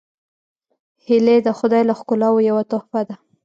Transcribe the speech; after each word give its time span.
هیلۍ 1.05 1.37
د 1.43 1.49
خدای 1.59 1.81
له 1.89 1.93
ښکلاوو 1.99 2.45
یوه 2.49 2.63
تحفه 2.71 3.01
ده 3.07 3.15